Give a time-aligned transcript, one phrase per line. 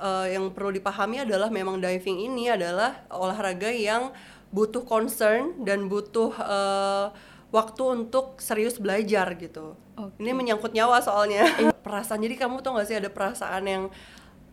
[0.00, 4.10] uh, yang perlu dipahami adalah memang diving ini adalah olahraga yang
[4.50, 7.14] butuh concern dan butuh uh,
[7.54, 9.78] waktu untuk serius belajar gitu.
[9.94, 10.24] Okay.
[10.24, 11.46] Ini menyangkut nyawa soalnya.
[11.86, 13.84] perasaan jadi kamu tuh gak sih ada perasaan yang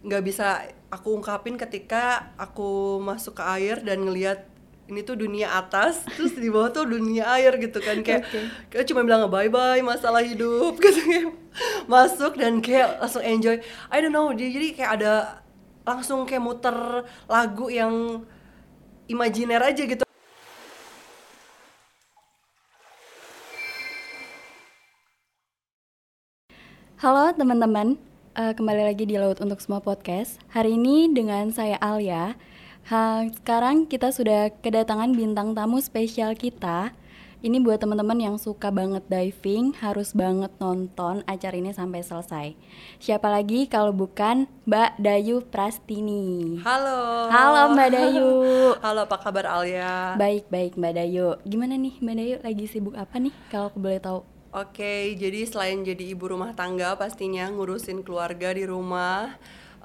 [0.06, 0.64] nggak bisa
[0.94, 4.46] aku ungkapin ketika aku masuk ke air dan ngelihat
[4.88, 8.00] ini tuh dunia atas terus di bawah tuh dunia air gitu kan.
[8.00, 8.48] Kayak okay.
[8.72, 11.28] kayak cuma bilang bye bye masalah hidup gitu kayak
[11.86, 13.60] masuk dan kayak langsung enjoy.
[13.92, 15.44] I don't know jadi kayak ada
[15.84, 18.24] langsung kayak muter lagu yang
[19.12, 20.04] imajiner aja gitu.
[26.98, 27.94] Halo teman-teman,
[28.34, 30.42] uh, kembali lagi di Laut untuk Semua Podcast.
[30.50, 32.34] Hari ini dengan saya Alia
[32.88, 36.96] Ha, sekarang kita sudah kedatangan bintang tamu spesial kita.
[37.44, 42.56] Ini buat teman-teman yang suka banget diving, harus banget nonton acara ini sampai selesai.
[43.04, 46.64] Siapa lagi kalau bukan Mbak Dayu Prastini.
[46.64, 47.28] Halo.
[47.28, 48.32] Halo Mbak Dayu.
[48.88, 50.16] Halo, apa kabar Alia?
[50.16, 51.36] Baik, baik Mbak Dayu.
[51.44, 54.24] Gimana nih Mbak Dayu lagi sibuk apa nih kalau aku boleh tahu?
[54.56, 59.36] Oke, jadi selain jadi ibu rumah tangga pastinya ngurusin keluarga di rumah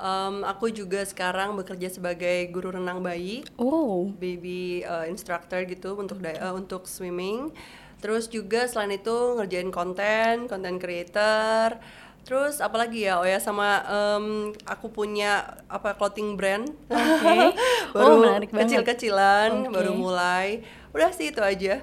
[0.02, 6.18] Um, aku juga sekarang bekerja sebagai guru renang bayi, oh, baby uh, instructor gitu untuk
[6.18, 7.54] uh, untuk swimming.
[8.02, 11.78] Terus juga selain itu ngerjain konten, konten creator.
[12.26, 13.22] Terus apalagi ya?
[13.22, 16.66] Oh ya sama um, aku punya apa clothing brand.
[17.22, 17.54] Okay.
[17.94, 19.70] baru oh, kecil-kecilan, okay.
[19.70, 20.66] baru mulai.
[20.90, 21.78] Udah sih itu aja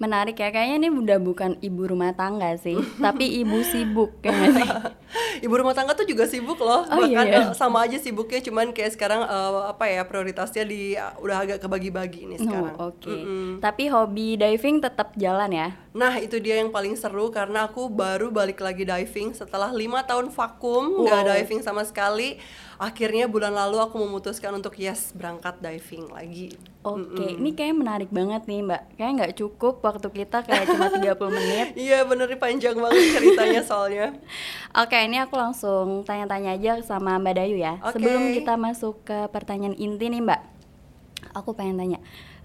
[0.00, 4.96] menarik ya kayaknya ini udah bukan ibu rumah tangga sih tapi ibu sibuk kayaknya
[5.44, 7.50] ibu rumah tangga tuh juga sibuk loh oh, bahkan iya.
[7.50, 11.58] Uh, sama aja sibuknya cuman kayak sekarang uh, apa ya prioritasnya di uh, udah agak
[11.62, 13.18] kebagi-bagi nih sekarang oh, oke okay.
[13.18, 13.48] mm -hmm.
[13.62, 18.30] tapi hobi diving tetap jalan ya nah itu dia yang paling seru karena aku baru
[18.30, 21.28] balik lagi diving setelah lima tahun vakum nggak wow.
[21.34, 22.38] diving sama sekali
[22.80, 26.56] akhirnya bulan lalu aku memutuskan untuk yes berangkat diving lagi.
[26.80, 27.28] Oke, okay.
[27.28, 27.40] mm -mm.
[27.44, 28.82] ini kayak menarik banget nih mbak.
[28.96, 31.68] Kayak nggak cukup waktu kita kayak cuma 30 menit.
[31.90, 34.06] Iya bener panjang banget ceritanya soalnya.
[34.80, 37.80] Oke, okay, ini aku langsung tanya-tanya aja sama mbak Dayu ya.
[37.80, 38.00] Okay.
[38.00, 40.40] Sebelum kita masuk ke pertanyaan inti nih mbak,
[41.34, 41.98] aku pengen tanya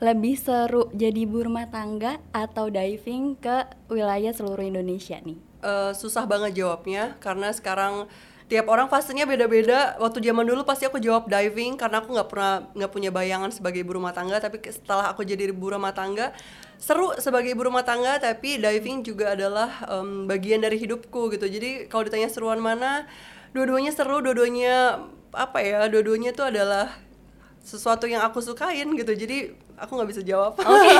[0.03, 5.39] lebih seru jadi ibu rumah tangga atau diving ke wilayah seluruh Indonesia nih?
[5.63, 8.05] Uh, susah banget jawabnya karena sekarang
[8.45, 12.55] tiap orang fasenya beda-beda waktu zaman dulu pasti aku jawab diving karena aku nggak pernah
[12.77, 16.29] nggak punya bayangan sebagai ibu rumah tangga tapi setelah aku jadi ibu rumah tangga
[16.85, 21.49] seru sebagai ibu rumah tangga tapi diving juga adalah um, bagian dari hidupku gitu.
[21.49, 23.09] Jadi kalau ditanya seruan mana
[23.57, 25.01] dua-duanya seru dua-duanya
[25.33, 26.93] apa ya dua-duanya itu adalah
[27.65, 29.17] sesuatu yang aku sukain gitu.
[29.17, 30.97] Jadi aku nggak bisa jawab okay.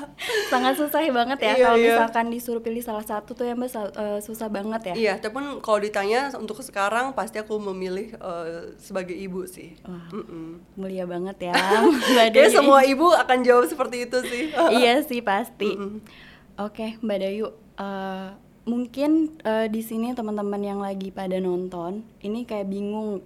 [0.52, 1.86] sangat susah banget ya iya, kalau iya.
[1.94, 5.78] misalkan disuruh pilih salah satu tuh ya mbak uh, susah banget ya iya tapi kalau
[5.80, 10.48] ditanya untuk sekarang pasti aku memilih uh, sebagai ibu sih Wah, mm -mm.
[10.76, 11.54] mulia banget ya
[12.14, 14.44] mbak Dayu semua ibu akan jawab seperti itu sih
[14.80, 15.92] iya sih pasti mm -mm.
[16.60, 17.48] oke okay, mbak Dayu
[17.80, 18.34] uh,
[18.68, 23.24] mungkin uh, di sini teman-teman yang lagi pada nonton ini kayak bingung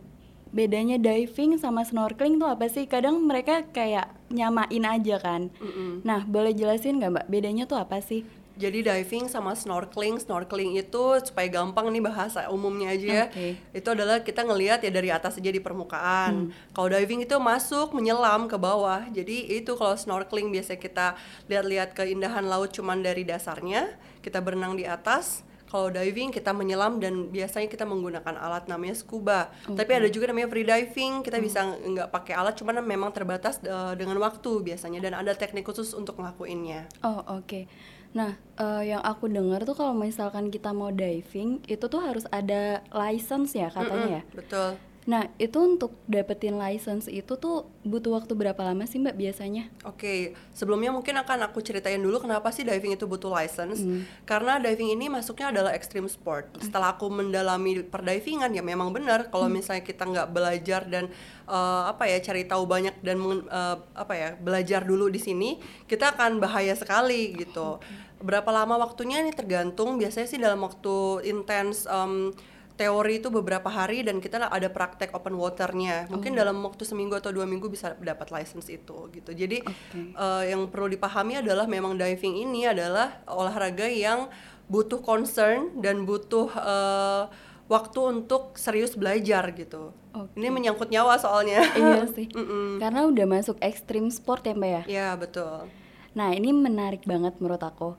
[0.52, 2.84] bedanya diving sama snorkeling tuh apa sih?
[2.84, 5.48] Kadang mereka kayak nyamain aja kan.
[5.58, 5.90] Mm -mm.
[6.04, 7.26] Nah, boleh jelasin nggak mbak?
[7.32, 8.22] Bedanya tuh apa sih?
[8.52, 13.24] Jadi diving sama snorkeling, snorkeling itu supaya gampang nih bahasa umumnya aja ya.
[13.32, 13.56] Okay.
[13.72, 16.52] Itu adalah kita ngelihat ya dari atas aja di permukaan.
[16.52, 16.76] Hmm.
[16.76, 19.08] Kalau diving itu masuk menyelam ke bawah.
[19.08, 21.16] Jadi itu kalau snorkeling biasa kita
[21.48, 23.88] lihat-lihat keindahan laut cuman dari dasarnya,
[24.20, 29.48] kita berenang di atas kalau diving kita menyelam dan biasanya kita menggunakan alat namanya scuba.
[29.64, 29.72] Okay.
[29.72, 31.46] Tapi ada juga namanya free diving, kita hmm.
[31.48, 35.96] bisa nggak pakai alat, cuman memang terbatas uh, dengan waktu biasanya dan ada teknik khusus
[35.96, 36.92] untuk ngelakuinnya.
[37.00, 37.48] Oh oke.
[37.48, 37.64] Okay.
[38.12, 42.84] Nah, uh, yang aku dengar tuh kalau misalkan kita mau diving, itu tuh harus ada
[42.92, 44.22] license ya katanya mm -mm, ya.
[44.36, 44.70] Betul.
[45.02, 49.66] Nah, itu untuk dapetin license itu tuh butuh waktu berapa lama sih Mbak biasanya?
[49.82, 50.18] Oke, okay.
[50.54, 53.82] sebelumnya mungkin akan aku ceritain dulu kenapa sih diving itu butuh license.
[53.82, 54.06] Hmm.
[54.22, 56.54] Karena diving ini masuknya adalah extreme sport.
[56.54, 56.62] Hmm.
[56.62, 59.58] Setelah aku mendalami perdivingan ya memang benar kalau hmm.
[59.58, 61.10] misalnya kita nggak belajar dan
[61.50, 65.58] uh, apa ya cari tahu banyak dan uh, apa ya belajar dulu di sini,
[65.90, 67.82] kita akan bahaya sekali gitu.
[67.82, 68.22] Okay.
[68.22, 69.98] Berapa lama waktunya ini tergantung.
[69.98, 72.30] Biasanya sih dalam waktu intens um,
[72.76, 76.38] teori itu beberapa hari dan kita ada praktek open waternya mungkin oh.
[76.40, 80.16] dalam waktu seminggu atau dua minggu bisa dapat license itu gitu jadi okay.
[80.16, 84.32] uh, eh, yang perlu dipahami adalah memang diving ini adalah olahraga yang
[84.72, 87.28] butuh concern dan butuh uh,
[87.68, 90.40] waktu untuk serius belajar gitu okay.
[90.40, 92.68] ini menyangkut nyawa soalnya iya sih mm -mm.
[92.80, 95.68] karena udah masuk ekstrim sport ya mbak ya iya betul
[96.16, 97.96] nah ini menarik banget menurut aku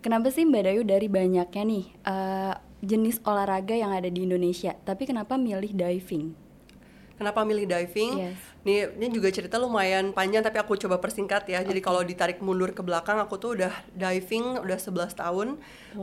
[0.00, 2.54] kenapa sih mbak Dayu dari banyaknya nih uh,
[2.86, 6.46] jenis olahraga yang ada di Indonesia, tapi kenapa milih diving?
[7.16, 8.12] kenapa milih diving?
[8.20, 8.38] Yes.
[8.66, 11.62] nih ini juga cerita lumayan panjang tapi aku coba persingkat ya.
[11.62, 15.48] Jadi kalau ditarik mundur ke belakang aku tuh udah diving udah 11 tahun.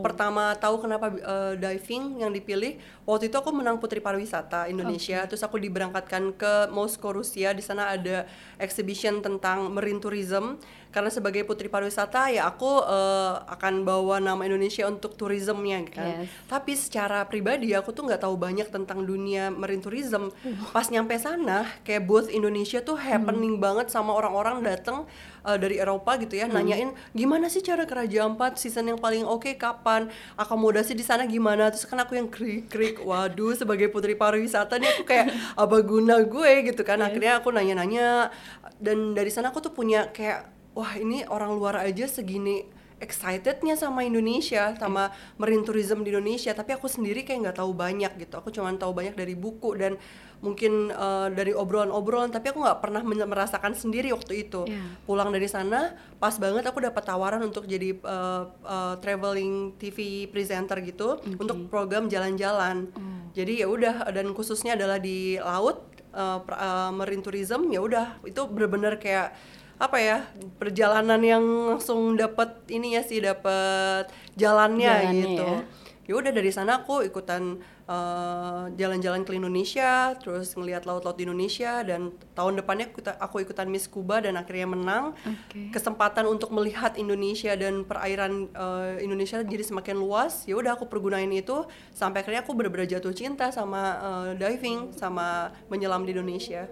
[0.00, 5.28] Pertama tahu kenapa eh, diving yang dipilih waktu itu aku menang putri pariwisata Indonesia.
[5.28, 7.52] Terus aku diberangkatkan ke Moskow Rusia.
[7.52, 8.24] Di sana ada
[8.56, 10.56] exhibition tentang marine tourism
[10.94, 16.06] karena sebagai putri pariwisata ya aku eh, akan bawa nama Indonesia untuk tourismnya kan.
[16.22, 16.30] Yes.
[16.46, 20.30] tapi secara pribadi aku tuh nggak tahu banyak tentang dunia marine tourism.
[20.70, 25.10] Pas nyampe sana kayak booth Indonesia tuh happening banget sama orang-orang datang
[25.42, 28.62] uh, dari Eropa gitu ya nanyain gimana sih cara ke Raja Ampat?
[28.62, 30.08] Season yang paling oke kapan?
[30.38, 31.74] Akomodasi di sana gimana?
[31.74, 35.26] Terus kan aku yang krik krik waduh sebagai putri pariwisata nih aku kayak
[35.62, 37.02] apa guna gue gitu kan.
[37.02, 38.30] Akhirnya aku nanya-nanya
[38.78, 44.00] dan dari sana aku tuh punya kayak wah ini orang luar aja segini excitednya sama
[44.00, 46.54] Indonesia sama marine tourism di Indonesia.
[46.54, 48.34] Tapi aku sendiri kayak nggak tahu banyak gitu.
[48.38, 49.98] Aku cuma tahu banyak dari buku dan
[50.40, 52.32] mungkin eh, dari obrolan-obrolan.
[52.32, 54.64] Tapi aku nggak pernah merasakan sendiri waktu itu.
[54.64, 54.80] Iya.
[55.04, 60.80] pulang dari sana pas banget aku dapat tawaran untuk jadi eh, eh, traveling TV presenter
[60.80, 62.88] gitu untuk program jalan-jalan.
[63.34, 65.82] Jadi ya udah dan khususnya adalah di laut
[66.14, 68.22] pra- eh, marine tourism ya udah.
[68.22, 69.34] Itu bener-bener kayak
[69.74, 70.18] apa ya
[70.56, 71.44] perjalanan yang
[71.74, 75.60] langsung dapat ini ya sih dapat jalannya, Jalannya gitu ya.
[76.04, 81.80] ya udah dari sana aku ikutan eh, jalan-jalan ke Indonesia terus ngelihat laut-laut di Indonesia
[81.80, 85.72] dan tahun depannya kita- aku ikutan Miss Kuba dan akhirnya menang Oke.
[85.72, 91.28] kesempatan untuk melihat Indonesia dan perairan eh, Indonesia jadi semakin luas ya udah aku pergunain
[91.32, 96.68] itu sampai akhirnya aku benar-benar jatuh cinta sama eh, diving sama menyelam di Indonesia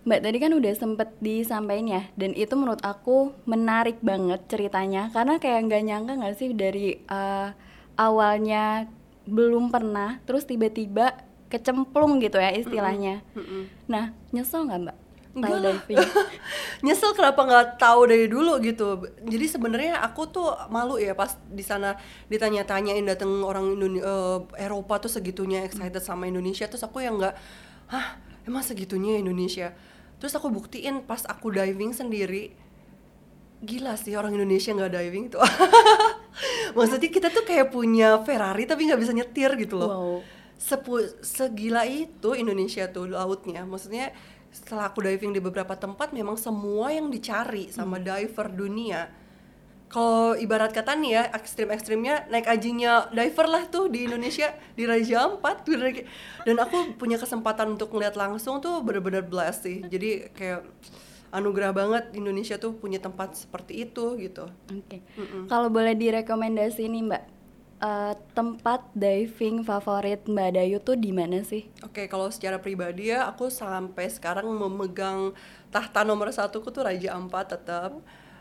[0.00, 5.12] Mbak tadi kan udah sempet disampaikan ya dan itu menurut aku menarik banget ceritanya.
[5.12, 7.48] Karena kayak nggak nyangka nggak sih dari eh,
[7.94, 8.88] awalnya
[9.28, 11.20] belum pernah terus tiba-tiba
[11.52, 13.20] kecemplung gitu ya istilahnya.
[13.86, 14.96] Nah nyesel nggak Mbak?
[15.30, 15.62] Enggak lah.
[16.86, 19.04] nyesel kenapa nggak tahu dari dulu gitu.
[19.22, 21.94] Jadi sebenarnya aku tuh malu ya pas di sana
[22.26, 27.34] ditanya-tanyain datang orang Indone- eh, Eropa tuh segitunya excited sama Indonesia terus aku yang nggak
[27.92, 29.70] hah emang segitunya Indonesia
[30.20, 32.52] terus aku buktiin pas aku diving sendiri.
[33.60, 35.40] Gila sih orang Indonesia nggak diving tuh.
[36.76, 39.90] Maksudnya kita tuh kayak punya Ferrari tapi nggak bisa nyetir gitu loh.
[39.90, 40.14] Wow.
[40.60, 43.64] Sepu- segila itu Indonesia tuh lautnya.
[43.64, 44.12] Maksudnya
[44.52, 49.19] setelah aku diving di beberapa tempat memang semua yang dicari sama diver dunia
[49.90, 55.26] kalau ibarat kata nih ya ekstrim-ekstrimnya naik ajinya diver lah tuh di Indonesia di Raja
[55.26, 55.66] Ampat
[56.46, 60.62] dan aku punya kesempatan untuk melihat langsung tuh bener-bener blessed sih jadi kayak
[61.34, 65.02] anugerah banget Indonesia tuh punya tempat seperti itu gitu Oke.
[65.46, 67.22] Kalau boleh direkomendasi nih Mbak,
[67.82, 71.70] eh, tempat diving favorit Mbak Dayu tuh di mana sih?
[71.86, 75.34] Oke, kalau secara pribadi ya, aku sampai sekarang memegang
[75.70, 77.94] tahta nomor satu tuh Raja Ampat tetap.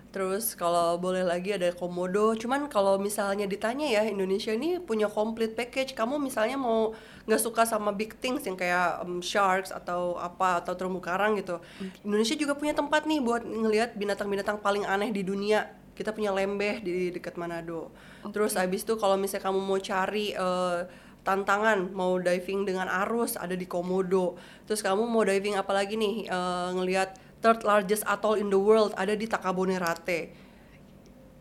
[0.10, 2.34] Terus kalau boleh lagi ada Komodo.
[2.34, 5.94] Cuman kalau misalnya ditanya ya, Indonesia ini punya complete package.
[5.94, 6.98] Kamu misalnya mau
[7.30, 11.62] nggak suka sama big things yang kayak um, sharks atau apa atau terumbu karang gitu.
[12.02, 15.70] Indonesia juga punya tempat nih buat ngelihat binatang-binatang paling aneh di dunia.
[15.94, 17.94] Kita punya lembeh di dekat Manado.
[18.34, 20.80] Terus abis itu kalau misalnya kamu mau cari eh,
[21.22, 24.40] tantangan mau diving dengan arus ada di Komodo.
[24.66, 28.92] Terus kamu mau diving apa lagi nih Eh, ngelihat third largest atoll in the world
[28.96, 30.32] ada di Takabonerate.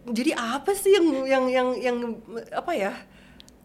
[0.09, 1.97] Jadi apa sih yang yang yang yang
[2.55, 2.93] apa ya?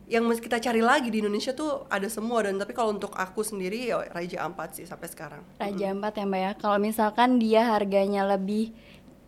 [0.04, 3.40] Yang mesti kita cari lagi di Indonesia tuh ada semua dan tapi kalau untuk aku
[3.40, 5.42] sendiri ya Raja Ampat sih sampai sekarang.
[5.58, 6.52] Raja Ampat ya Mbak ya.
[6.60, 8.76] Kalau misalkan dia harganya lebih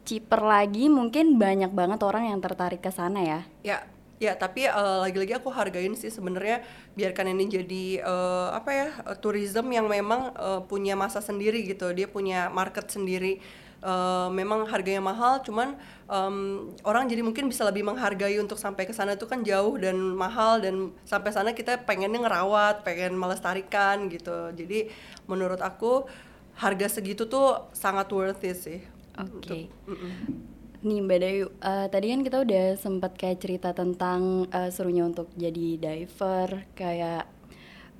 [0.05, 3.39] cheaper lagi, mungkin banyak banget orang yang tertarik ke sana ya.
[3.65, 3.77] Ya,
[4.19, 6.63] ya tapi eh, lagi-lagi aku hargain sih sebenarnya
[6.95, 11.91] biarkan ini jadi eh, apa ya eh, tourism yang memang eh, punya masa sendiri gitu,
[11.91, 13.43] dia punya market sendiri.
[13.85, 15.77] Eh, memang harganya mahal, cuman
[16.09, 19.93] em, orang jadi mungkin bisa lebih menghargai untuk sampai ke sana itu kan jauh dan
[19.93, 24.49] mahal dan sampai sana kita pengennya ngerawat, pengen melestarikan gitu.
[24.57, 24.89] Jadi
[25.29, 26.09] menurut aku
[26.57, 28.79] harga segitu tuh sangat worth it sih.
[29.21, 29.69] Oke.
[29.85, 30.54] Mm-mm.
[30.83, 35.27] Nih Mbak Dayu, eh, tadi kan kita udah sempat kayak cerita tentang eh, serunya untuk
[35.43, 37.23] jadi diver, kayak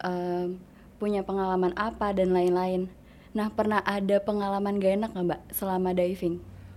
[0.04, 0.60] em,
[1.02, 2.82] punya pengalaman apa dan lain-lain.
[3.38, 6.36] Nah pernah ada pengalaman gak enak nggak Mbak selama diving?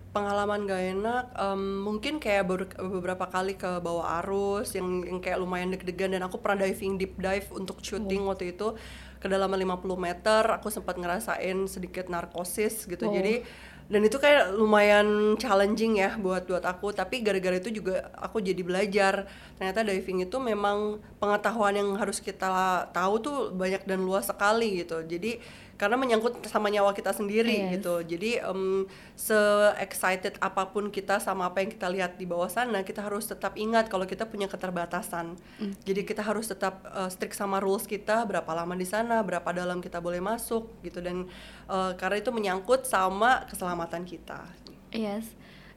[0.08, 5.38] pengalaman gak enak em, mungkin kayak ber- beberapa kali ke bawah arus yang, yang kayak
[5.38, 8.74] lumayan deg-degan dan aku pernah diving deep dive untuk syuting waktu itu
[9.22, 13.12] kedalaman 50 meter aku sempat ngerasain sedikit narkosis gitu Wow.
[13.12, 13.44] jadi
[13.88, 16.92] dan itu kayak lumayan challenging ya buat buat aku.
[16.92, 19.24] Tapi gara-gara itu juga aku jadi belajar.
[19.56, 25.00] Ternyata diving itu memang pengetahuan yang harus kita tahu tuh banyak dan luas sekali gitu.
[25.08, 25.40] Jadi
[25.78, 27.78] karena menyangkut sama nyawa kita sendiri Yes.
[27.78, 29.38] gitu jadi em, se
[29.78, 33.54] excited apa pun kita sama apa yang kita lihat di bawah sana kita harus tetap
[33.54, 35.38] ingat kalau kita punya keterbatasan
[35.86, 39.78] jadi kita harus tetap uh, strict sama rules kita berapa lama di sana berapa dalam
[39.78, 41.30] kita boleh masuk gitu dan
[41.70, 44.42] uh, karena itu menyangkut sama keselamatan kita
[44.90, 45.30] Yes.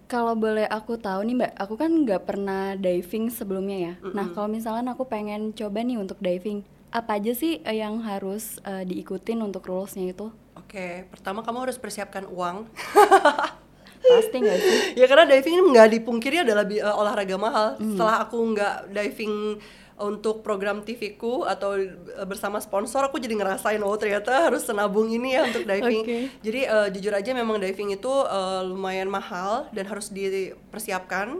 [0.07, 3.93] Kalau boleh aku tahu nih Mbak, aku kan nggak pernah diving sebelumnya ya.
[4.11, 8.59] Nah kalau misalnya aku pengen coba nih untuk diving, apa aja sih eh, yang harus
[8.67, 10.29] eh, diikutin untuk rulesnya itu?
[10.59, 12.67] Oke, pertama kamu harus persiapkan uang.
[14.11, 14.77] Pasti nggak sih?
[14.99, 17.67] ya karena diving ini nggak dipungkiri adalah eh, olahraga mahal.
[17.79, 19.59] Setelah aku nggak diving
[20.01, 21.77] untuk program TV ku atau
[22.25, 26.03] bersama sponsor, aku jadi ngerasain oh ternyata harus senabung ini ya untuk diving.
[26.03, 26.19] Oke.
[26.43, 31.39] Jadi eh, jujur aja memang diving itu eh, lumayan mahal dan harus dipersiapkan.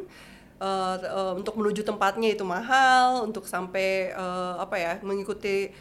[0.62, 5.74] Eh, eh, untuk menuju tempatnya itu mahal, untuk sampai eh, apa ya mengikuti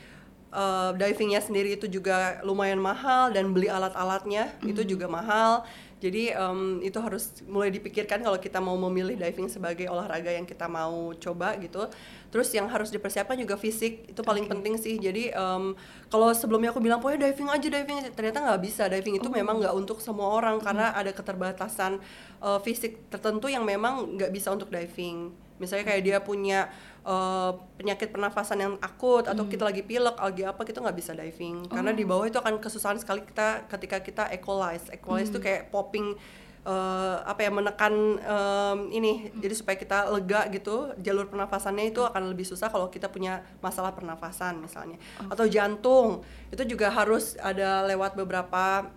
[0.50, 5.68] eh, divingnya sendiri itu juga lumayan mahal dan beli alat-alatnya itu juga mahal.
[6.00, 10.64] Jadi em, itu harus mulai dipikirkan kalau kita mau memilih diving sebagai olahraga yang kita
[10.64, 11.85] mau coba gitu.
[12.33, 14.97] Terus yang harus dipersiapkan juga fisik itu paling penting sih.
[14.97, 15.76] Jadi em,
[16.09, 18.88] kalau sebelumnya aku bilang pokoknya diving aja diving aja." ternyata nggak bisa.
[18.88, 22.00] Diving itu memang nggak untuk semua orang karena ada keterbatasan
[22.40, 25.50] eh, fisik tertentu yang memang nggak bisa untuk diving.
[25.61, 26.73] Misalnya kayak dia punya
[27.05, 31.69] eh, penyakit pernafasan yang akut atau kita lagi pilek, lagi apa kita nggak bisa diving.
[31.69, 34.88] Karena di bawah itu akan kesusahan sekali kita ketika kita equalize.
[34.88, 36.17] Equalize itu kayak popping
[36.64, 39.29] eh, apa ya menekan em, ini.
[39.37, 43.93] Jadi supaya kita lega gitu jalur pernafasannya itu akan lebih susah kalau kita punya masalah
[43.93, 44.97] pernafasan misalnya.
[45.29, 48.88] Atau jantung itu juga harus ada lewat beberapa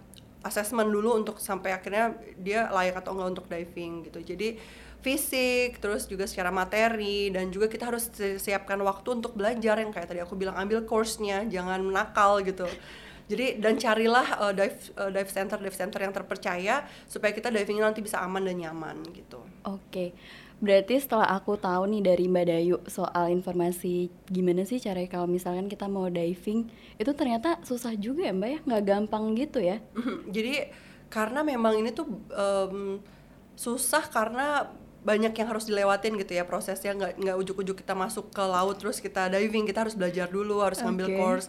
[0.43, 4.20] assessment dulu untuk sampai akhirnya dia layak atau enggak untuk diving gitu.
[4.20, 4.60] Jadi
[5.03, 9.91] fisik terus juga secara materi dan juga kita harus si- siapkan waktu untuk belajar yang
[9.91, 12.63] kayak tadi aku bilang ambil course-nya jangan nakal gitu
[13.27, 17.91] jadi dan carilah uh, dive uh, dive center dive center yang terpercaya supaya kita divingnya
[17.91, 20.12] nanti bisa aman dan nyaman gitu Oke.
[20.63, 25.67] Berarti setelah aku tahu nih dari Mbak Dayu soal informasi gimana sih caranya kalau misalkan
[25.67, 29.83] kita mau diving, itu ternyata susah juga ya Mbak ya, nggak gampang gitu ya?
[30.36, 30.72] jadi
[31.12, 33.03] karena memang ini tuh em,
[33.60, 34.72] susah karena
[35.03, 36.95] banyak yang harus dilewatin gitu ya prosesnya.
[36.95, 40.79] Nggak nggak ujuk-ujuk kita masuk ke laut terus kita diving kita harus belajar dulu harus
[40.79, 41.17] ngambil Oke.
[41.19, 41.48] course.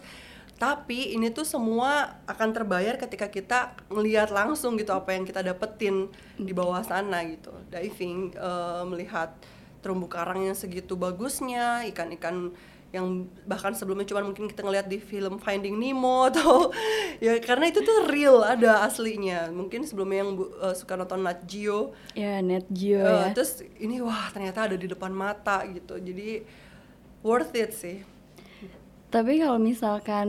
[0.55, 6.07] Tapi ini tuh semua akan terbayar ketika kita melihat langsung gitu apa yang kita dapetin
[6.39, 7.51] di bawah sana gitu.
[7.67, 9.35] Diving eh, melihat
[9.83, 12.55] terumbu karang yang segitu bagusnya ikan-ikan
[12.95, 13.07] yang
[13.43, 16.71] bahkan sebelumnya cuma mungkin kita ngeliat di film Finding Nemo atau
[17.19, 20.31] ya karena itu tuh real ada aslinya mungkin sebelumnya yang
[20.63, 23.35] eh, suka nonton Nat Geo Ya Net Geo eh, ya.
[23.35, 26.43] terus ini wah ternyata ada di depan mata gitu jadi
[27.21, 27.97] worth it sih
[29.09, 30.27] Tapi kalau misalkan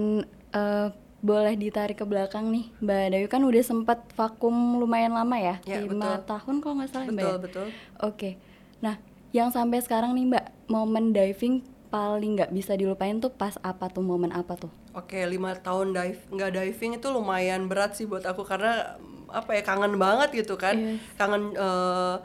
[0.55, 0.89] eh,
[1.21, 5.83] boleh ditarik ke belakang nih, Mbak Dayu kan udah sempat vakum lumayan lama ya, Ya,
[5.83, 6.29] lima betul.
[6.29, 7.27] tahun kalau nggak salah ya, Mbak.
[7.27, 7.43] betul ya?
[7.43, 7.69] betul
[7.99, 8.31] Oke,
[8.79, 8.97] nah
[9.35, 14.03] yang sampai sekarang nih Mbak, momen diving paling nggak bisa dilupain tuh pas apa tuh
[14.03, 14.73] momen apa tuh?
[14.93, 19.51] Oke, lima tahun dive nggak diving itu lumayan berat sih buat aku karena mm, apa
[19.55, 21.01] ya kangen banget gitu kan, Yes.
[21.15, 22.17] kangen eh,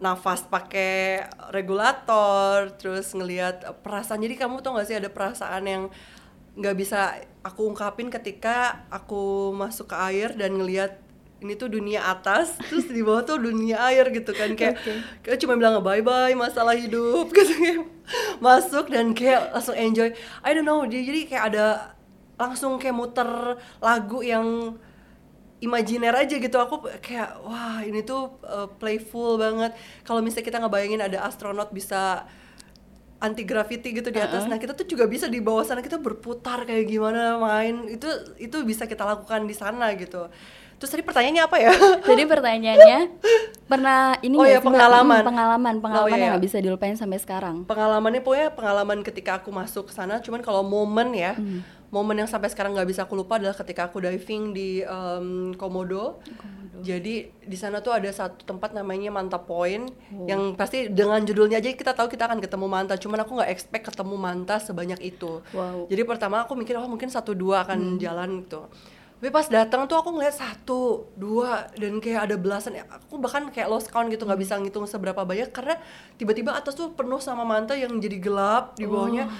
[0.00, 1.20] nafas pakai
[1.52, 4.24] regulator, terus ngelihat perasaan.
[4.24, 5.82] Jadi kamu tau gak sih ada perasaan yang
[6.54, 11.03] nggak bisa aku ungkapin ketika aku masuk ke air dan ngelihat
[11.44, 14.56] ini tuh dunia atas, terus di bawah tuh dunia air gitu kan.
[14.56, 14.92] Kayak Oke.
[15.20, 17.84] kayak cuma bilang bye bye masalah hidup gitu kayak
[18.40, 20.08] masuk dan kayak langsung enjoy.
[20.40, 21.94] I don't know dia jadi kayak ada
[22.40, 23.28] langsung kayak muter
[23.78, 24.80] lagu yang
[25.60, 26.56] imajiner aja gitu.
[26.56, 29.76] Aku kayak wah ini tuh uh, playful banget.
[30.08, 32.24] Kalau misalnya kita ngebayangin ada astronot bisa
[33.22, 36.64] anti gravity gitu di atas nah kita tuh juga bisa di bawah sana kita berputar
[36.64, 37.84] kayak gimana main.
[37.92, 38.08] Itu
[38.40, 40.32] itu bisa kita lakukan di sana gitu
[40.84, 41.72] terus tadi pertanyaannya apa ya
[42.10, 42.98] Jadi pertanyaannya
[43.64, 45.18] pernah ini Oh ya, pengalaman.
[45.18, 46.30] Hmm, pengalaman, pengalaman Oh, iya, yang iya.
[46.30, 47.64] nggak bisa dilupain sampai sekarang.
[47.64, 51.32] pengalamannya pokoknya pengalaman ketika aku masuk ke sana cuman kalau momen ya
[51.88, 56.18] momen yang sampai sekarang nggak bisa aku lupa adalah ketika aku diving di em, Komodo.
[56.76, 59.88] jadi di sana tuh ada satu tempat namanya Manta Point
[60.20, 63.88] yang pasti dengan judulnya aja kita tahu kita akan ketemu manta cuman aku nggak expect
[63.88, 65.86] ketemu manta sebanyak itu Wow.
[65.86, 68.66] jadi pertama aku mikir oh mungkin satu dua akan jalan gitu
[69.18, 72.76] tapi pas datang tuh aku ngeliat satu dua dan kayak ada belasan.
[72.76, 75.80] Aku bahkan kayak lost count gitu nggak bisa ngitung seberapa banyak karena
[76.20, 79.32] tiba-tiba atas tuh penuh sama manta yang jadi gelap di bawahnya.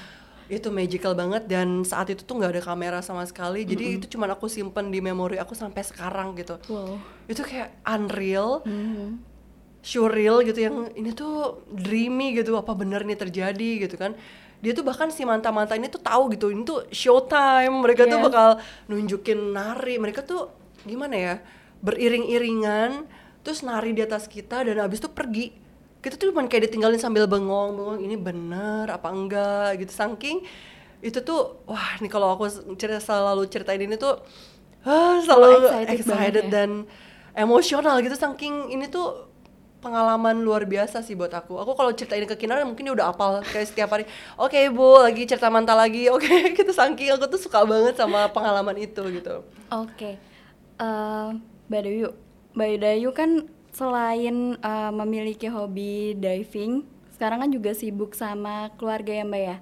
[0.48, 3.68] Itu magical banget dan saat itu tuh nggak ada kamera sama sekali.
[3.68, 6.56] Jadi itu cuman aku simpen di memori aku sampai sekarang gitu.
[6.72, 6.96] Wow.
[7.28, 8.64] itu kayak unreal.
[8.64, 9.36] Mhm.
[9.84, 14.16] surreal gitu yang ini tuh dreamy gitu apa bener nih terjadi gitu kan
[14.62, 17.72] dia tuh bahkan si manta-manta ini tuh tahu gitu ini tuh showtime.
[17.82, 18.26] Mereka tuh Yes.
[18.26, 18.48] bakal
[18.86, 19.96] nunjukin nari.
[19.98, 20.50] Mereka tuh
[20.84, 21.34] gimana ya
[21.80, 23.08] beriring-iringan
[23.44, 25.46] terus nari di atas kita dan abis itu pergi.
[26.00, 29.80] Kita tuh cuma kayak ditinggalin sambil bengong bengong ini bener apa enggak?
[29.80, 29.92] Gitu.
[29.92, 30.44] Saking
[31.04, 32.48] itu tuh wah nih kalau aku
[32.80, 34.16] cerita selalu ceritain ini tuh
[34.84, 36.52] ah, selalu excited excited, banget ya.
[36.52, 36.70] dan
[37.36, 38.16] emosional gitu.
[38.16, 39.28] Saking ini tuh
[39.84, 41.60] pengalaman luar biasa sih buat aku.
[41.60, 44.08] Aku kalau ceritain ke Kinar mungkin dia udah apal kayak setiap hari.
[44.40, 46.08] Oke bu, lagi cerita mantal lagi.
[46.14, 49.44] Oke, gitu saking aku tuh suka banget sama pengalaman itu gitu.
[49.68, 50.16] Oke,
[50.74, 51.28] Eh,
[51.68, 52.08] Mbak Dayu,
[52.56, 53.30] Mbak Dayu kan
[53.70, 59.56] selain eh, memiliki hobi diving, sekarang kan juga sibuk sama keluarga ya Mbak ya.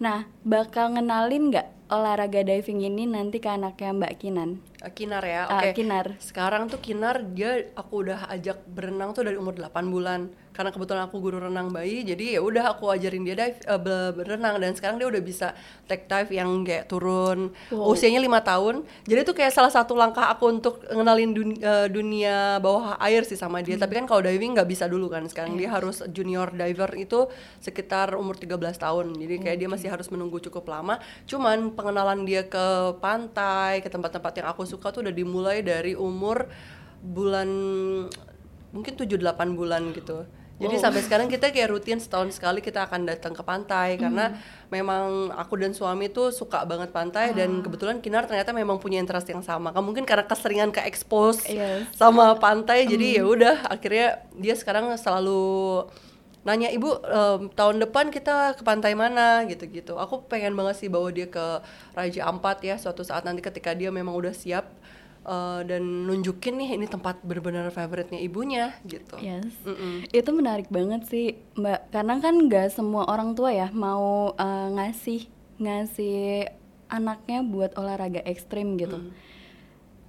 [0.00, 4.50] Nah, bakal ngenalin nggak olahraga diving ini nanti ke anaknya Mbak Kinan?
[4.80, 5.74] Eh, Kinar ya, Ah, oke.
[5.74, 6.16] Kinar.
[6.22, 10.30] Sekarang tuh Kinar dia aku udah ajak berenang tuh dari umur 8 bulan.
[10.60, 14.60] Karena kebetulan aku guru renang bayi, jadi ya udah aku ajarin dia dive be- berenang
[14.60, 15.56] dan sekarang dia udah bisa
[15.88, 17.96] take dive yang kayak turun Wow.
[17.96, 18.84] usianya lima tahun.
[19.08, 23.40] Jadi itu kayak salah satu langkah aku untuk ngenalin dun- eh, dunia bawah air sih
[23.40, 23.80] sama dia.
[23.80, 25.24] Tapi kan kalau diving nggak bisa dulu kan.
[25.24, 27.24] Sekarang dia harus junior diver itu
[27.56, 29.16] sekitar umur 13 tahun.
[29.16, 31.00] Jadi kayak dia masih harus menunggu cukup lama.
[31.24, 32.66] Cuman pengenalan dia ke
[33.00, 36.52] pantai, ke tempat-tempat yang aku suka tuh udah dimulai dari umur
[37.00, 37.48] bulan
[38.70, 40.28] mungkin 7-8 bulan gitu.
[40.60, 40.84] Jadi Wow.
[40.84, 44.36] sampai sekarang kita kayak rutin setahun sekali kita akan datang ke pantai karena
[44.68, 49.32] memang aku dan suami tuh suka banget pantai dan kebetulan Kinar ternyata memang punya interest
[49.32, 49.72] yang sama.
[49.72, 51.88] Kan mungkin karena keseringan ke expose Yes.
[51.96, 55.88] sama pantai jadi ya udah akhirnya dia sekarang selalu
[56.40, 60.00] nanya ibu em, tahun depan kita ke pantai mana gitu-gitu.
[60.00, 61.60] Aku pengen banget sih bawa dia ke
[61.92, 64.64] Raja Ampat ya suatu saat nanti ketika dia memang udah siap
[65.30, 69.14] eh, dan nunjukin nih ini tempat benar-benar favoritnya ibunya gitu.
[69.22, 69.54] Yes.
[69.62, 70.10] Mm-mm.
[70.10, 71.94] Itu menarik banget sih, Mbak.
[71.94, 76.50] Karena kan nggak semua orang tua ya mau eh, ngasih ngasih
[76.90, 78.98] anaknya buat olahraga ekstrim gitu.
[78.98, 79.14] Hmm.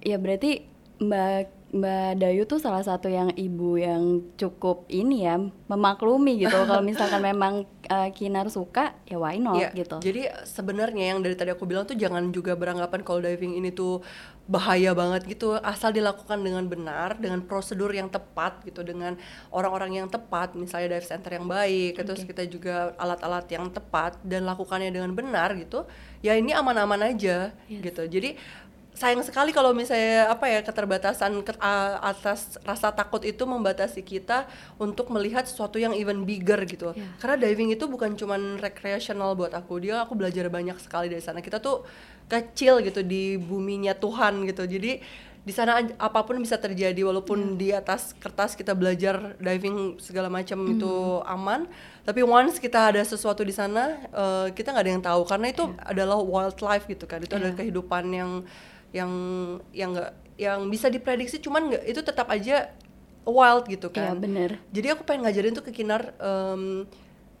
[0.02, 0.66] Ya berarti
[0.98, 5.40] Mbak Mbak Dayu tuh salah satu yang ibu yang cukup ini ya
[5.72, 6.52] memaklumi gitu.
[6.68, 9.96] Kalau misalkan memang eh, Kinar suka, ya why not Iya, gitu.
[10.04, 14.04] Jadi sebenarnya yang dari tadi aku bilang tuh jangan juga beranggapan kalau diving ini tuh
[14.44, 15.56] bahaya banget gitu.
[15.64, 19.16] Asal dilakukan dengan benar, dengan prosedur yang tepat gitu, dengan
[19.48, 22.36] orang-orang yang tepat, misalnya dive center yang baik, terus Oke.
[22.36, 25.88] kita juga alat-alat yang tepat dan lakukannya dengan benar gitu.
[26.20, 27.80] Ya ini aman-aman aja Yes.
[27.80, 28.04] gitu.
[28.04, 28.36] Jadi
[29.02, 34.46] sayang sekali kalau misalnya apa ya keterbatasan ke- a- atas rasa takut itu membatasi kita
[34.78, 36.94] untuk melihat sesuatu yang even bigger gitu.
[36.94, 37.18] Iya.
[37.18, 39.82] Karena diving itu bukan cuman recreational buat aku.
[39.82, 41.42] Dia aku belajar banyak sekali dari sana.
[41.42, 41.82] Kita tuh
[42.30, 44.62] kecil gitu di buminya Tuhan gitu.
[44.70, 45.02] Jadi
[45.42, 50.62] di sana apa pun bisa terjadi walaupun di atas kertas kita belajar diving segala macam
[50.70, 51.66] itu aman,
[52.06, 55.66] tapi once kita ada sesuatu di sana eh, kita nggak ada yang tahu karena itu
[55.82, 57.18] adalah wildlife gitu kan.
[57.26, 58.46] Itu adalah kehidupan yang
[58.92, 59.12] yang
[59.72, 62.72] yang nggak yang bisa diprediksi cuman nggak itu tetap aja
[63.24, 64.16] wild gitu Iya kan.
[64.18, 64.58] bener.
[64.68, 66.84] Jadi aku pengen ngajarin tuh ke Kinar em,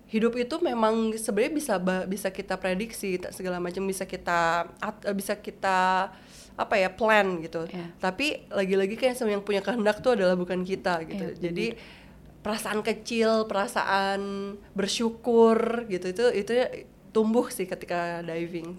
[0.08, 5.34] hidup itu memang sebenarnya bisa bisa kita prediksi segala macam bisa kita at- eh, bisa
[5.36, 6.12] kita
[6.52, 7.64] apa ya plan gitu.
[7.66, 7.96] Iya.
[7.98, 11.32] Tapi lagi-lagi kayak yang punya kehendak tuh adalah bukan kita gitu.
[11.32, 11.66] Iya, Jadi
[12.44, 14.20] perasaan kecil, perasaan
[14.76, 16.52] bersyukur gitu itu itu
[17.10, 18.76] tumbuh sih ketika diving.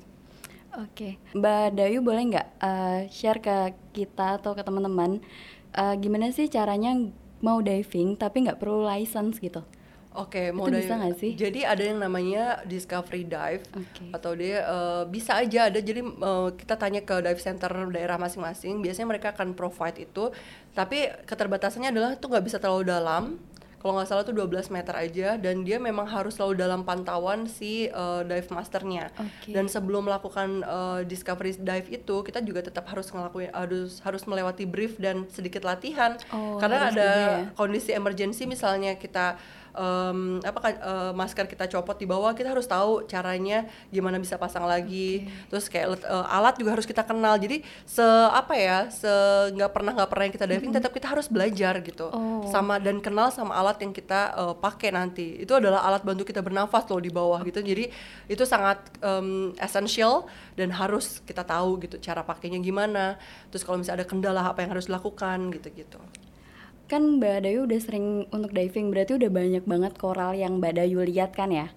[0.74, 3.58] Oke, Mbak Dayu boleh nggak eh, share ke
[3.94, 5.22] kita atau ke teman-teman
[5.70, 6.98] eh, gimana sih caranya
[7.46, 9.62] mau diving tapi nggak perlu license gitu?
[10.14, 11.32] Oke, mau Itu dari- bisa nggak sih?
[11.34, 14.14] Jadi ada yang namanya discovery dive Oke.
[14.14, 15.78] atau dia eh, bisa aja ada.
[15.82, 18.82] Jadi eh, kita tanya ke dive center daerah masing-masing.
[18.82, 20.30] Biasanya mereka akan provide itu.
[20.74, 23.42] Tapi keterbatasannya adalah itu nggak bisa terlalu dalam.
[23.84, 27.92] Kalau nggak salah tuh 12 meter aja dan dia memang harus selalu dalam pantauan si
[27.92, 29.12] eh, dive masternya.
[29.20, 29.52] Oke.
[29.52, 34.64] Dan sebelum melakukan eh, discovery dive itu kita juga tetap harus ngelakuin harus harus melewati
[34.64, 36.16] brief dan sedikit latihan.
[36.32, 37.10] Oh, Karena ada
[37.44, 37.52] ya?
[37.60, 39.36] kondisi emergency misalnya kita
[39.74, 44.66] em, apa eh, masker kita copot di bawah kita harus tahu caranya gimana bisa pasang
[44.70, 45.28] lagi.
[45.50, 47.36] Terus kayak eh, alat juga harus kita kenal.
[47.42, 49.10] Jadi se apa ya se
[49.54, 52.08] nggak pernah nggak pernah yang kita diving tetap kita harus belajar gitu.
[52.14, 52.46] Oh.
[52.52, 55.42] sama dan kenal sama alat yang kita eh, pakai nanti.
[55.42, 57.60] Itu adalah alat bantu kita bernafas loh di bawah gitu.
[57.64, 57.90] Jadi
[58.30, 63.18] itu sangat em, essential dan harus kita tahu gitu cara pakainya gimana.
[63.50, 66.00] Terus kalau misalnya ada kendala apa yang harus dilakukan gitu gitu
[66.94, 71.02] Kan Mbak Dayu udah sering untuk diving berarti udah banyak banget koral yang Mbak Dayu
[71.02, 71.74] lihat kan ya?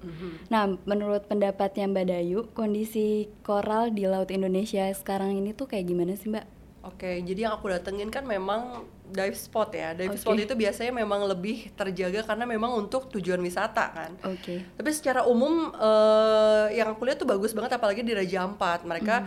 [0.53, 6.21] Nah, menurut pendapatnya Mbak Dayu, kondisi koral di Laut Indonesia sekarang ini tuh kayak gimana
[6.21, 6.45] sih Mbak?
[6.87, 9.91] Oke, jadi yang aku datengin kan memang dive spot ya.
[9.91, 10.23] Dive Oke.
[10.23, 14.13] spot itu biasanya memang lebih terjaga karena memang untuk tujuan wisata kan.
[14.23, 14.63] Oke.
[14.63, 18.87] Tapi secara umum eh, yang aku lihat tuh bagus banget apalagi di Raja Ampat.
[18.87, 19.27] Mereka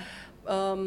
[0.49, 0.83] em,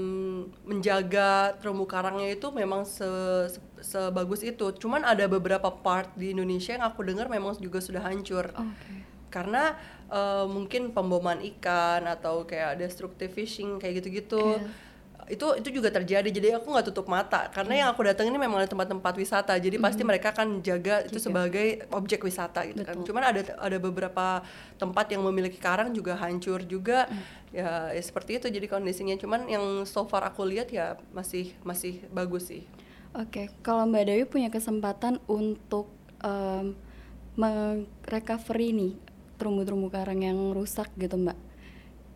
[0.66, 4.75] menjaga terumbu karangnya itu memang se- se- sebagus itu.
[4.75, 8.51] Cuman ada beberapa part di Indonesia yang aku dengar memang juga sudah hancur.
[8.51, 8.94] Oke.
[9.31, 9.79] Karena
[10.12, 14.59] eh, mungkin pemboman ikan atau kayak destructive fishing kayak gitu-gitu.
[15.30, 16.26] Itu itu juga terjadi.
[16.26, 19.54] Jadi aku nggak tutup mata karena yang aku datang ini memang ada tempat-tempat wisata.
[19.58, 21.26] Jadi pasti mereka akan jaga itu Jaga.
[21.30, 22.96] sebagai objek wisata gitu kan.
[22.98, 23.06] Betul.
[23.12, 24.42] Cuman ada ada beberapa
[24.76, 27.06] tempat yang memiliki karang juga hancur juga.
[27.52, 29.14] Ya, ya seperti itu jadi kondisinya.
[29.20, 32.64] Cuman yang so far aku lihat ya masih masih bagus sih.
[33.12, 35.92] Oke, kalau Mbak Dewi punya kesempatan untuk
[36.24, 36.72] em,
[37.37, 38.92] merecovery nih
[39.37, 41.37] terumbu-terumbu karang yang rusak gitu Mbak.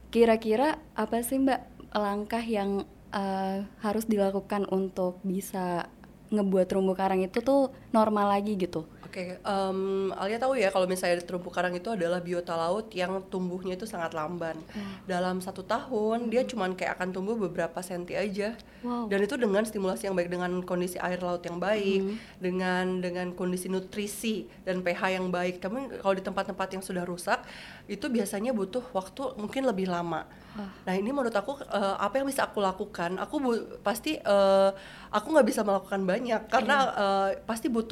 [0.09, 5.89] Kira-kira apa sih Mbak langkah yang eh, harus dilakukan untuk bisa
[6.31, 8.85] ngebuat terumbu karang itu tuh normal lagi gitu?
[9.01, 9.79] Oke, em,
[10.13, 14.13] Alia tahu ya kalau misalnya terumbu karang itu adalah biota laut yang tumbuhnya itu sangat
[14.13, 14.61] lamban.
[15.05, 18.53] Dalam satu tahun dia cuman kayak akan tumbuh beberapa senti aja.
[18.85, 19.09] Wow.
[19.09, 22.17] Dan itu dengan stimulasi yang baik, dengan kondisi air laut yang baik, Hmm.
[22.37, 25.63] dengan dengan kondisi nutrisi dan pH yang baik.
[25.63, 27.41] Tapi kalau di tempat-tempat yang sudah rusak
[27.87, 30.27] itu biasanya butuh waktu mungkin lebih lama.
[30.57, 33.21] Nah ini menurut aku eh, apa yang bisa aku lakukan?
[33.23, 34.71] Aku bu- pasti eh,
[35.09, 37.86] aku nggak bisa melakukan banyak karena eh, pasti butuh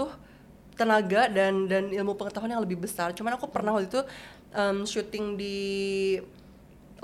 [0.74, 3.14] tenaga dan dan ilmu pengetahuan yang lebih besar.
[3.14, 4.02] Cuman aku pernah waktu itu
[4.50, 5.58] em, syuting di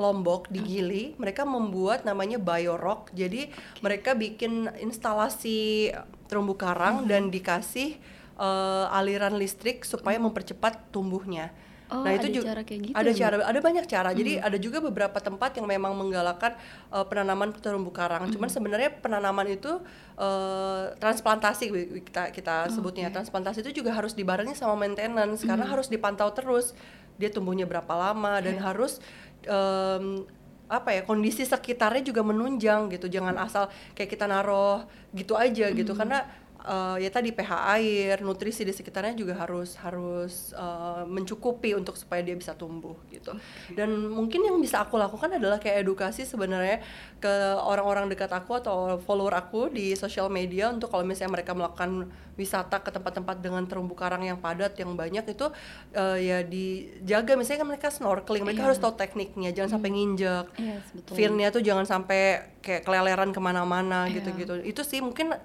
[0.00, 3.12] Lombok di Gili, mereka membuat namanya Biorock.
[3.12, 3.53] Jadi
[3.85, 5.92] mereka bikin instalasi
[6.24, 8.00] terumbu karang dan dikasih
[8.40, 11.53] eh, aliran listrik supaya mempercepat tumbuhnya.
[11.90, 14.11] Oh, nah ada itu juga cara kayak gitu ada ya, cara ada banyak cara.
[14.14, 16.55] Jadi ada juga beberapa tempat yang memang menggalakkan
[16.94, 18.31] eh, penanaman terumbu karang.
[18.31, 19.83] Cuman sebenarnya penanaman itu
[20.14, 21.66] eh, transplantasi
[22.07, 23.11] kita kita sebutnya.
[23.11, 25.42] Transplantasi itu juga harus dibarengi sama maintenance.
[25.42, 26.79] Karena harus dipantau terus.
[27.18, 28.96] Dia tumbuhnya berapa lama dan harus
[29.44, 30.24] em,
[30.70, 33.11] apa ya kondisi sekitarnya juga menunjang gitu.
[33.11, 35.92] Jangan asal kayak kita naruh gitu aja gitu.
[35.92, 36.24] Karena
[36.62, 42.20] eh, ya tadi pH air, nutrisi di sekitarnya juga harus harus eh, mencukupi untuk supaya
[42.20, 43.33] dia bisa tumbuh gitu.
[43.70, 46.81] Dan mungkin yang bisa aku lakukan adalah kayak edukasi sebenarnya
[47.16, 52.09] ke orang-orang dekat aku atau follower aku di sosial media untuk kalau misalnya mereka melakukan
[52.35, 55.53] wisata ke tempat-tempat dengan terumbu karang yang padat yang banyak itu
[55.92, 58.68] eh, ya dijaga misalnya kan mereka snorkeling, mereka Iya.
[58.68, 60.46] harus tahu tekniknya, jangan sampai nginjek.
[60.57, 61.12] Yes, betul.
[61.14, 62.20] Finnya tuh jangan sampai
[62.61, 64.20] kayak keleleran ke mana-mana Iya.
[64.20, 64.55] gitu-gitu.
[64.62, 65.37] Itu sih mungkin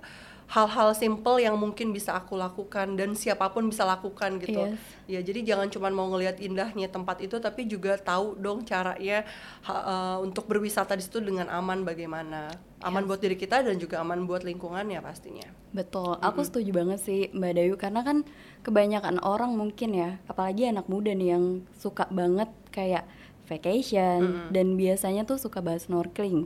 [0.45, 4.61] hal-hal simple yang mungkin bisa aku lakukan dan siapa pun bisa lakukan gitu.
[4.61, 4.79] Yes.
[5.09, 9.25] Ya jadi jangan cuma mau ngelihat indahnya tempat itu tapi juga tahu dong caranya
[9.65, 12.53] eh, untuk berwisata di situ dengan aman bagaimana.
[12.85, 15.49] Aman buat diri kita dan juga aman buat lingkungannya pastinya.
[15.73, 18.21] Betul, aku setuju banget sih Mbak Dayu karena kan
[18.61, 23.09] kebanyakan orang mungkin ya, apalagi anak muda nih yang suka banget kayak
[23.49, 26.45] vacation dan biasanya tuh suka bahas snorkeling.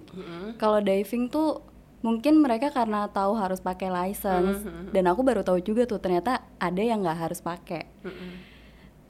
[0.55, 1.63] Kalau diving tuh
[1.99, 6.79] mungkin mereka karena tahu harus pakai license dan aku baru tahu juga tuh ternyata ada
[6.79, 7.83] yang nggak harus pakai.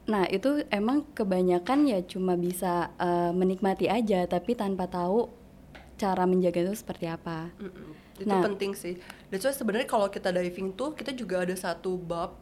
[0.10, 5.30] Nah itu emang kebanyakan ya cuma bisa eh, menikmati aja tapi tanpa tahu
[6.00, 7.52] cara menjaga itu seperti apa.
[7.60, 7.94] Mm-mm.
[8.18, 8.42] Itu Nah.
[8.42, 8.98] penting sih.
[9.30, 12.36] That's why sebenarnya kalau kita diving tuh kita juga ada satu bab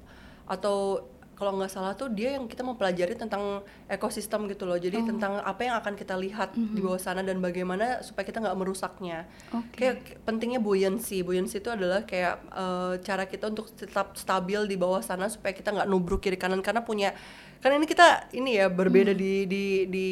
[0.48, 1.04] atau
[1.38, 4.82] kalau nggak salah tuh dia yang kita mempelajari tentang ekosistem gitu loh.
[4.82, 8.58] Jadi tentang apa yang akan kita lihat di bawah sana dan bagaimana supaya kita nggak
[8.58, 9.30] merusaknya.
[9.54, 9.78] Oke.
[9.78, 11.22] Kayak pentingnya buoyancy.
[11.22, 15.70] Buoyancy itu adalah kayak eh, cara kita untuk tetap stabil di bawah sana supaya kita
[15.78, 17.14] nggak nubruk kiri kanan karena punya
[17.58, 20.08] kan ini kita ini ya berbeda di di di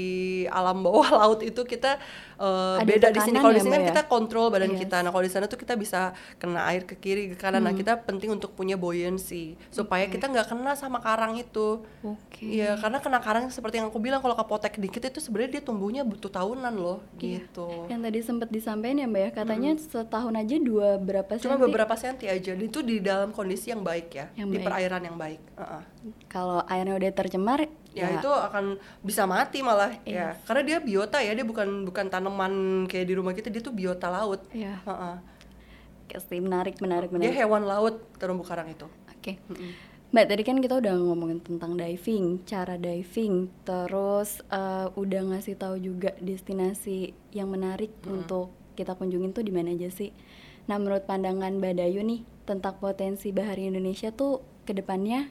[0.47, 1.97] alam bawah laut itu kita
[2.35, 3.89] eh, Ada beda di sini kalau di ya, sini kan ya?
[3.89, 4.81] kita kontrol badan Yes.
[4.81, 4.97] kita.
[4.99, 7.61] Nah, kalau di sana tuh kita bisa kena air ke kiri ke kanan.
[7.61, 11.79] Nah, kita penting untuk punya buoyancy supaya kita nggak kena sama karang itu.
[12.01, 12.43] Oke.
[12.43, 16.01] Iya, karena kena karang seperti yang aku bilang kalau kepotek dikit itu sebenarnya dia tumbuhnya
[16.01, 17.45] butuh tahunan loh, Iya.
[17.45, 17.87] gitu.
[17.87, 21.63] Yang tadi sempat disampaikan ya Mbak ya, katanya setahun aja dua berapa Cuma senti?
[21.63, 22.51] beberapa senti aja.
[22.51, 24.65] Itu di dalam kondisi yang baik ya, Yang di baik.
[24.65, 25.41] perairan yang baik.
[25.55, 25.81] Heeh.
[26.27, 27.59] Kalau airnya udah tercemar,
[27.95, 30.35] Ya, itu akan bisa mati malah ya.
[30.35, 30.43] Yes.
[30.43, 34.11] Karena dia biota ya, dia bukan bukan tanaman kayak di rumah kita, dia tuh biota
[34.11, 34.43] laut.
[34.51, 35.15] ya Heeh.
[36.11, 37.39] pasti menarik, menarik, Dia menarik.
[37.39, 38.87] hewan laut terumbu karang itu.
[39.11, 39.35] Oke.
[40.11, 45.75] Mbak, tadi kan kita udah ngomongin tentang diving, cara diving, terus eh, udah ngasih tahu
[45.75, 50.15] juga destinasi yang menarik untuk kita kunjungin tuh di mana aja sih.
[50.71, 55.27] Nah, menurut pandangan Mbak Dayu nih tentang potensi bahari Indonesia tuh ke depannya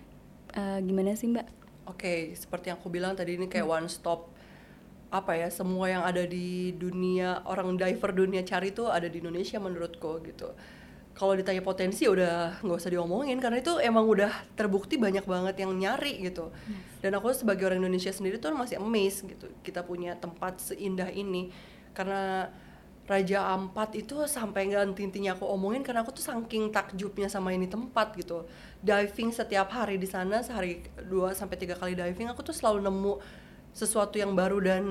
[0.52, 1.63] eh, gimana sih Mbak?
[1.84, 4.32] Oke, seperti yang aku bilang tadi ini kayak one stop
[5.14, 9.62] apa ya semua yang ada di dunia orang diver dunia cari itu ada di Indonesia
[9.62, 10.50] menurutku gitu.
[11.14, 15.70] Kalau ditanya potensi udah nggak usah diomongin karena itu emang udah terbukti banyak banget yang
[15.70, 16.50] nyari gitu.
[16.98, 21.54] Dan aku sebagai orang Indonesia sendiri tuh masih amazed gitu kita punya tempat seindah ini.
[21.94, 22.50] Karena
[23.04, 27.68] Raja Ampat itu sampai nggak intinya aku omongin karena aku tuh saking takjubnya sama ini
[27.68, 28.48] tempat gitu
[28.80, 33.14] diving setiap hari di sana sehari dua sampai tiga kali diving aku tuh selalu nemu
[33.76, 34.84] sesuatu yang baru dan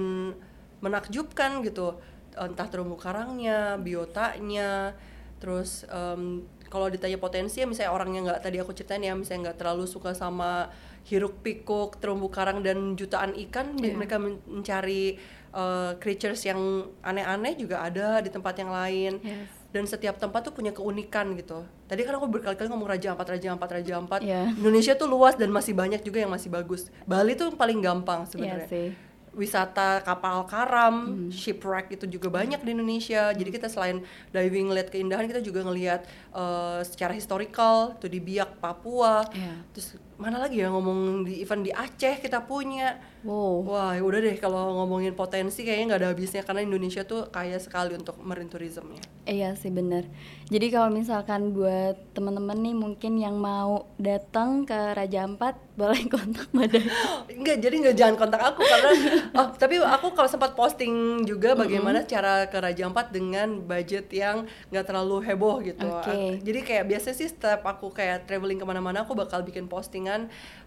[0.81, 1.97] menakjubkan gitu
[2.35, 4.93] entah terumbu karangnya biotanya
[5.41, 9.49] terus um, kalau ditanya potensi ya misalnya orang yang nggak tadi aku ceritain ya misalnya
[9.51, 10.73] nggak terlalu suka sama
[11.05, 13.93] hiruk pikuk terumbu karang dan jutaan ikan Iya.
[13.93, 15.19] mereka men- mencari
[15.53, 16.59] uh, creatures yang
[16.99, 19.47] aneh-aneh juga ada di tempat yang lain Yes.
[19.69, 23.47] dan setiap tempat tuh punya keunikan gitu tadi kan aku berkali-kali ngomong Raja Ampat Raja
[23.49, 24.49] Ampat Raja Ampat Iya.
[24.51, 28.65] Indonesia tuh luas dan masih banyak juga yang masih bagus Bali tuh paling gampang sebenarnya
[28.67, 28.89] sih.
[29.33, 31.29] wisata kapal karam, Hmm.
[31.29, 33.33] shipwreck itu juga banyak di Indonesia.
[33.33, 38.61] Jadi kita selain diving ngeliat keindahan, kita juga ngelihat eh, secara historical tuh di Biak
[38.61, 39.25] Papua.
[39.33, 39.57] Iya.
[39.73, 42.95] Terus mana lagi ya ngomong di event di Aceh kita punya.
[43.23, 43.63] Wow.
[43.63, 47.59] Wah, ya udah deh kalau ngomongin potensi kayaknya nggak ada habisnya karena Indonesia tuh kaya
[47.59, 49.03] sekali untuk marine tourismnya.
[49.23, 50.07] Iya sih bener.
[50.51, 56.51] Jadi kalau misalkan buat teman-teman nih mungkin yang mau datang ke Raja Ampat boleh kontak
[56.53, 56.89] Mbak Dayu.
[57.33, 58.91] Enggak, jadi nggak jangan kontak aku karena
[59.39, 64.45] oh, tapi aku kalau sempat posting juga bagaimana cara ke Raja Ampat dengan budget yang
[64.69, 65.87] nggak terlalu heboh gitu.
[65.89, 66.43] Oke.
[66.45, 70.12] Jadi kayak biasanya sih setiap aku kayak traveling ke mana-mana aku bakal bikin postingan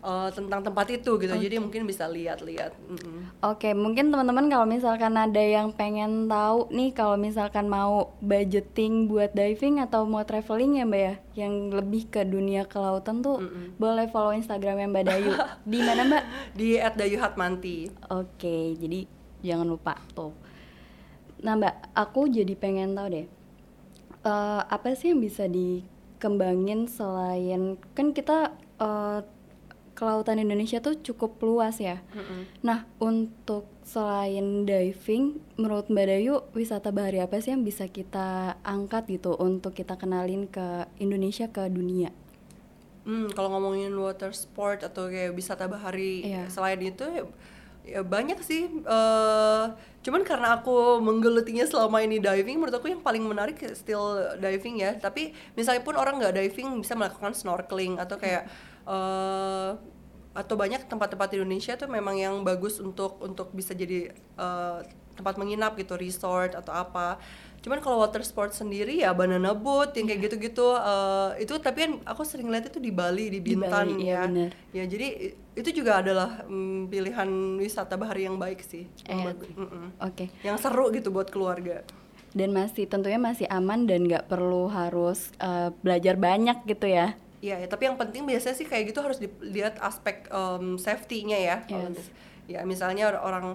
[0.02, 1.32] uh, tentang tempat itu gitu.
[1.34, 2.72] Jadi mungkin bisa lihat-lihat.
[2.76, 3.42] Mm-mm.
[3.42, 9.34] Oke, mungkin teman-teman kalau misalkan ada yang pengen tahu nih kalau misalkan mau budgeting buat
[9.34, 11.14] diving atau mau traveling ya Mbak ya,
[11.46, 13.42] yang lebih ke dunia kelautan tuh
[13.76, 15.32] boleh follow Instagramnya Mbak Dayu.
[15.72, 16.24] Di mana Mbak?
[16.54, 17.76] Di @dayuhatmanti.
[18.12, 19.06] Oke, jadi
[19.44, 20.34] jangan lupa tuh.
[21.44, 23.26] Nah Mbak, aku jadi pengen tahu deh,
[24.24, 29.20] eh, apa sih yang bisa dikembangin selain kan kita eh,
[29.96, 32.04] kelautan Indonesia tuh cukup luas ya.
[32.12, 32.44] Mm-mm.
[32.60, 39.08] Nah, untuk selain diving, menurut Mbak Dayu, wisata bahari apa sih yang bisa kita angkat
[39.08, 42.12] gitu untuk kita kenalin ke Indonesia ke dunia?
[43.06, 46.50] Hmm, kalau ngomongin water sport atau kayak wisata bahari Iya.
[46.50, 47.22] selain itu ya,
[47.86, 48.66] ya banyak sih.
[48.66, 49.64] eh
[50.02, 54.98] cuman karena aku menggelutinya selama ini diving, menurut aku yang paling menarik still diving ya.
[54.98, 58.46] Tapi misalnya pun orang nggak diving bisa melakukan snorkeling atau kayak
[58.86, 59.70] eh
[60.36, 64.78] atau banyak tempat-tempat di Indonesia tuh memang yang bagus untuk untuk bisa jadi eh,
[65.16, 67.16] tempat menginap gitu, resort atau apa.
[67.64, 71.92] Cuman kalau water sport sendiri ya banana boat yang kayak gitu-gitu eh, itu tapi kan
[72.04, 74.20] aku sering lihat itu di Bali di Di Bintan Bali, iya ya.
[74.28, 74.50] benar.
[74.76, 75.08] Ya jadi
[75.56, 78.84] itu juga adalah mm, pilihan wisata bahari yang baik sih.
[79.08, 79.32] Iya.
[79.32, 79.96] Mm-mm.
[80.04, 80.28] Oke.
[80.44, 81.80] Yang seru gitu buat keluarga.
[82.36, 87.16] Dan masih tentunya masih aman dan nggak perlu harus eh, belajar banyak gitu ya.
[87.44, 91.56] Iya, ya, tapi yang penting biasanya sih kayak gitu harus dilihat aspek um, safety-nya ya.
[91.68, 92.08] Yes.
[92.48, 93.46] Ya misalnya or- orang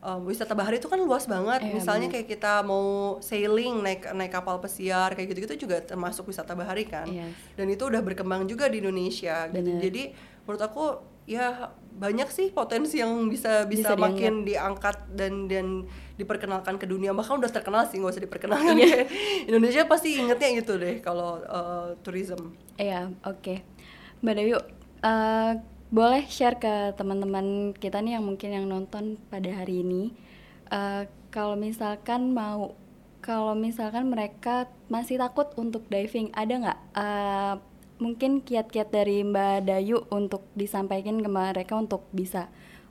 [0.00, 1.66] um, wisata bahari itu kan luas banget.
[1.66, 2.14] Iya, misalnya benar.
[2.22, 7.06] kayak kita mau sailing naik naik kapal pesiar kayak gitu-gitu juga termasuk wisata bahari kan.
[7.10, 7.34] Yes.
[7.58, 9.50] Dan itu udah berkembang juga di Indonesia.
[9.52, 9.68] gitu.
[9.82, 10.02] Jadi
[10.46, 10.84] menurut aku
[11.26, 15.84] ya banyak sih potensi yang bisa bisa, Bisa makin diangkat dan dan
[16.14, 17.10] diperkenalkan ke dunia.
[17.12, 18.76] Bahkan udah terkenal sih nggak usah diperkenalkan.
[18.78, 19.04] Iya.
[19.50, 22.54] Indonesia pasti ingetnya itu deh kalau uh, tourism.
[22.78, 23.64] Iya, oke.
[24.20, 24.58] Mbak Dayu,
[25.04, 25.52] eh,
[25.92, 30.12] boleh share ke teman-teman kita nih yang mungkin yang nonton pada hari ini,
[30.72, 32.72] eh, kalau misalkan mau,
[33.20, 37.54] kalau misalkan mereka masih takut untuk diving, ada nggak eh,
[37.98, 42.48] mungkin kiat-kiat dari Mbak Dayu untuk disampaikan ke mereka untuk bisa,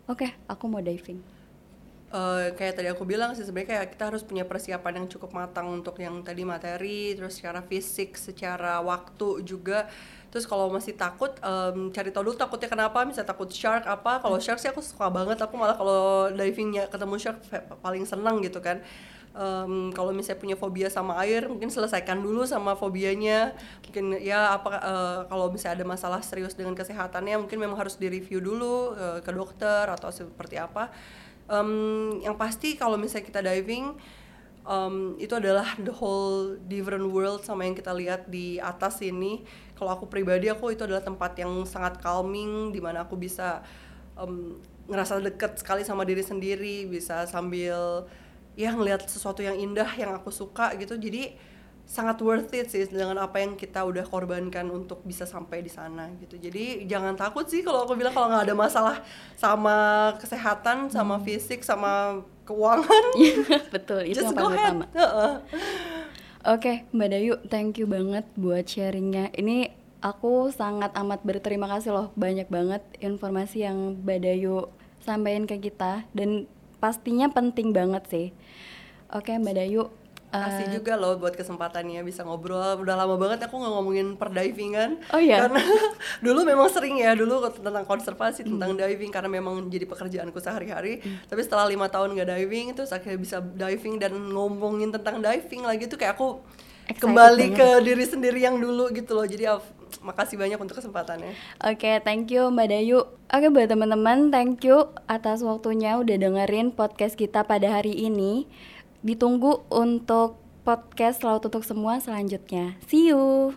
[0.10, 1.36] oke, aku mau diving.
[2.16, 5.68] Eh, kayak tadi aku bilang sih sebenarnya kayak kita harus punya persiapan yang cukup matang
[5.68, 9.90] untuk yang tadi materi terus secara fisik secara waktu juga.
[10.32, 14.24] Terus kalau masih takut em, cari tahu dulu takutnya kenapa misalnya takut shark apa.
[14.24, 17.40] Kalau shark sih aku suka banget aku malah kalau divingnya ketemu shark
[17.84, 18.80] paling seneng gitu kan
[19.36, 23.52] Em, kalau misalnya punya fobia sama air mungkin selesaikan dulu sama fobianya.
[23.84, 28.40] Mungkin ya apa eh, kalau misalnya ada masalah serius dengan kesehatannya mungkin memang harus direview
[28.40, 30.88] dulu eh, ke dokter atau seperti apa.
[31.52, 34.00] Em, yang pasti kalau misalnya kita diving
[34.64, 39.44] em, itu adalah the whole different world sama yang kita lihat di atas ini.
[39.76, 43.68] Kalau aku pribadi aku itu adalah tempat yang sangat calming di mana aku bisa
[44.16, 48.08] em, ngerasa deket sekali sama diri sendiri bisa sambil
[48.56, 50.96] ya ngelihat sesuatu yang indah yang aku suka gitu.
[50.96, 51.36] Jadi
[51.86, 56.10] sangat worth it sih dengan apa yang kita udah korbankan untuk bisa sampai di sana
[56.18, 56.36] gitu.
[56.42, 58.98] Jadi jangan takut sih kalau aku bilang kalau nggak ada masalah
[59.38, 59.78] sama
[60.18, 63.06] kesehatan sama fisik sama keuangan.
[63.76, 64.10] Betul.
[64.10, 64.86] Itu just yang paling utama.
[64.98, 65.34] Heeh.
[66.46, 69.34] Oke, Mbak Dayu, thank you banget buat sharingnya.
[69.34, 69.74] Ini
[70.06, 74.70] aku sangat amat berterima kasih loh, banyak banget informasi yang Mbak Dayu
[75.02, 76.06] sampaikan ke kita.
[76.14, 76.46] Dan
[76.78, 78.28] pastinya penting banget sih.
[79.16, 79.88] Oke, Mbak Dayu.
[80.28, 82.60] Makasih eh, juga loh buat kesempatannya bisa ngobrol.
[82.76, 85.00] Udah lama banget aku nggak ngomongin perdivingan.
[85.10, 85.48] Oh iya?
[85.48, 85.64] Karena
[86.26, 88.60] dulu memang sering ya dulu tentang konservasi, Hmm.
[88.60, 91.00] tentang diving karena memang jadi pekerjaanku sehari-hari.
[91.24, 95.88] Tapi setelah lima tahun nggak diving itu akhirnya bisa diving dan ngomongin tentang diving lagi
[95.88, 96.44] tuh kayak aku
[96.86, 97.58] Excited kembali banget.
[97.58, 99.24] ke diri sendiri yang dulu gitu loh.
[99.24, 99.48] Jadi
[100.04, 101.32] makasih banyak untuk kesempatannya.
[101.64, 103.08] Oke, thank you Mbak Dayu.
[103.26, 108.46] Oke buat teman-teman, thank you atas waktunya udah dengerin podcast kita pada hari ini.
[109.06, 112.74] Ditunggu untuk podcast Laut Untuk Semua selanjutnya.
[112.90, 113.54] See you.